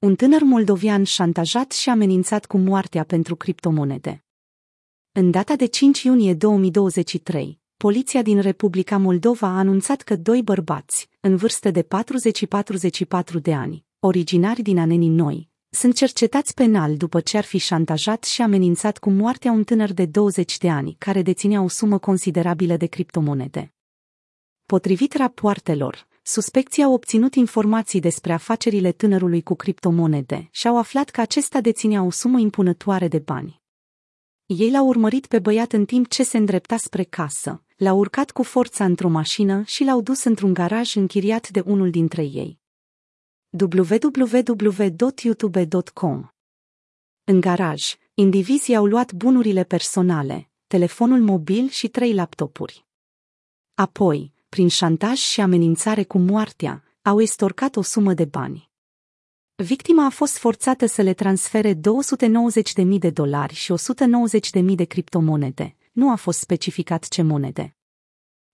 Un 0.00 0.14
tânăr 0.16 0.42
moldovian 0.42 1.04
șantajat 1.04 1.72
și 1.72 1.88
amenințat 1.88 2.46
cu 2.46 2.58
moartea 2.58 3.04
pentru 3.04 3.36
criptomonede. 3.36 4.24
În 5.12 5.30
data 5.30 5.56
de 5.56 5.66
5 5.66 6.02
iunie 6.02 6.34
2023, 6.34 7.60
poliția 7.76 8.22
din 8.22 8.40
Republica 8.40 8.96
Moldova 8.96 9.46
a 9.46 9.58
anunțat 9.58 10.02
că 10.02 10.16
doi 10.16 10.42
bărbați, 10.42 11.08
în 11.20 11.36
vârstă 11.36 11.70
de 11.70 11.82
40 11.82 12.36
și 12.36 12.46
44 12.46 13.38
de 13.38 13.54
ani, 13.54 13.84
originari 13.98 14.62
din 14.62 14.78
Anenii 14.78 15.08
Noi, 15.08 15.48
sunt 15.68 15.94
cercetați 15.94 16.54
penal 16.54 16.96
după 16.96 17.20
ce 17.20 17.36
ar 17.36 17.44
fi 17.44 17.58
șantajat 17.58 18.24
și 18.24 18.42
amenințat 18.42 18.98
cu 18.98 19.10
moartea 19.10 19.52
un 19.52 19.64
tânăr 19.64 19.92
de 19.92 20.06
20 20.06 20.58
de 20.58 20.70
ani 20.70 20.96
care 20.98 21.22
deținea 21.22 21.62
o 21.62 21.68
sumă 21.68 21.98
considerabilă 21.98 22.76
de 22.76 22.86
criptomonede. 22.86 23.74
Potrivit 24.66 25.14
rapoartelor, 25.14 26.08
suspecții 26.30 26.82
au 26.82 26.92
obținut 26.92 27.34
informații 27.34 28.00
despre 28.00 28.32
afacerile 28.32 28.92
tânărului 28.92 29.42
cu 29.42 29.54
criptomonede 29.54 30.48
și 30.50 30.68
au 30.68 30.78
aflat 30.78 31.10
că 31.10 31.20
acesta 31.20 31.60
deținea 31.60 32.02
o 32.02 32.10
sumă 32.10 32.38
impunătoare 32.38 33.08
de 33.08 33.18
bani. 33.18 33.60
Ei 34.46 34.70
l-au 34.70 34.86
urmărit 34.86 35.26
pe 35.26 35.38
băiat 35.38 35.72
în 35.72 35.84
timp 35.84 36.08
ce 36.08 36.22
se 36.22 36.36
îndrepta 36.36 36.76
spre 36.76 37.02
casă, 37.02 37.62
l-au 37.76 37.98
urcat 37.98 38.30
cu 38.30 38.42
forța 38.42 38.84
într-o 38.84 39.08
mașină 39.08 39.62
și 39.62 39.84
l-au 39.84 40.00
dus 40.00 40.24
într-un 40.24 40.52
garaj 40.52 40.94
închiriat 40.94 41.48
de 41.48 41.62
unul 41.66 41.90
dintre 41.90 42.22
ei. 42.22 42.58
www.youtube.com 43.50 46.28
În 47.24 47.40
garaj, 47.40 47.94
indivizii 48.14 48.76
au 48.76 48.86
luat 48.86 49.12
bunurile 49.12 49.64
personale, 49.64 50.50
telefonul 50.66 51.20
mobil 51.20 51.68
și 51.68 51.88
trei 51.88 52.14
laptopuri. 52.14 52.86
Apoi, 53.74 54.38
prin 54.50 54.68
șantaj 54.68 55.18
și 55.18 55.40
amenințare 55.40 56.04
cu 56.04 56.18
moartea, 56.18 56.84
au 57.02 57.20
estorcat 57.20 57.76
o 57.76 57.82
sumă 57.82 58.14
de 58.14 58.24
bani. 58.24 58.70
Victima 59.54 60.04
a 60.04 60.10
fost 60.10 60.38
forțată 60.38 60.86
să 60.86 61.02
le 61.02 61.14
transfere 61.14 61.74
290.000 61.74 61.80
de 62.98 63.10
dolari 63.10 63.54
și 63.54 63.74
190.000 64.62 64.74
de 64.74 64.84
criptomonede, 64.84 65.76
nu 65.92 66.10
a 66.10 66.14
fost 66.14 66.38
specificat 66.38 67.08
ce 67.08 67.22
monede. 67.22 67.76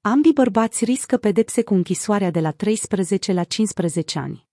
Ambii 0.00 0.32
bărbați 0.32 0.84
riscă 0.84 1.16
pedepse 1.16 1.62
cu 1.62 1.74
închisoarea 1.74 2.30
de 2.30 2.40
la 2.40 2.50
13 2.50 3.32
la 3.32 3.44
15 3.44 4.18
ani. 4.18 4.51